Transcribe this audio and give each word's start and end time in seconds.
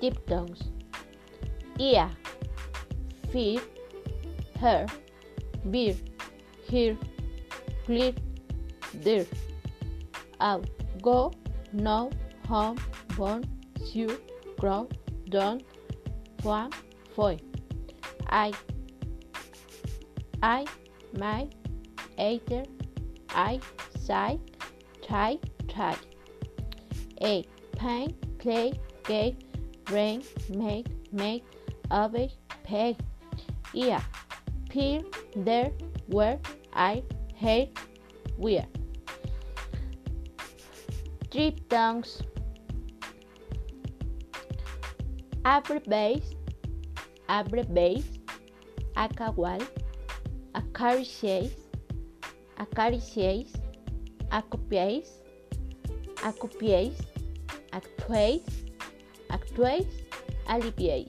diphthongs. 0.00 0.70
Ear, 1.78 2.10
fear, 3.30 3.60
her, 4.60 4.86
beer, 5.70 5.94
here, 6.68 6.96
clear, 7.84 8.12
there. 8.94 9.26
Out, 10.40 10.68
go, 11.02 11.32
no, 11.72 12.10
home, 12.46 12.78
born, 13.16 13.44
sure, 13.92 14.18
grow, 14.58 14.88
don't, 15.28 15.62
from, 16.42 16.70
foi. 17.14 17.38
I, 18.28 18.52
I, 20.42 20.66
my, 21.16 21.48
either, 22.18 22.64
I, 23.30 23.60
side, 24.00 24.40
try, 25.06 25.38
try. 25.68 25.96
A, 27.22 27.44
pain, 27.76 28.14
play, 28.38 28.72
gave, 29.04 29.36
rain, 29.90 30.22
make, 30.48 30.86
make, 31.12 31.44
obey, 31.90 32.30
pay. 32.64 32.96
Ear, 33.74 34.00
peer, 34.68 35.02
there, 35.36 35.70
where, 36.06 36.38
I, 36.72 37.02
here, 37.34 37.68
where. 38.36 38.66
Abre 45.44 45.80
base, 45.86 46.34
abre 47.28 47.62
base, 47.64 48.20
acagual, 48.96 49.62
acariciéis, 50.54 51.52
acariciéis, 52.56 53.52
acopiéis, 54.30 55.22
acopiéis, 56.22 56.98
actuéis, 57.72 58.67
actuéis, 59.28 59.86
aliviéis. 60.48 61.08